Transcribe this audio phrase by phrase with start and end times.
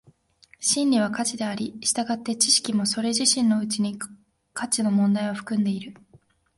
[0.59, 3.99] 真理は価値であり、従って知識もそれ自身のうちに
[4.51, 5.95] 価値の問題を含んでいる。